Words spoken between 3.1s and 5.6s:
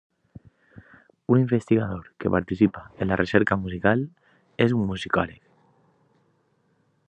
la recerca musical és un musicòleg.